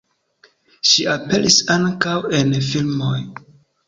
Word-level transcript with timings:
Ŝi 0.91 1.03
aperis 1.15 1.57
ankaŭ 1.75 2.15
en 2.39 2.57
filmoj. 2.71 3.19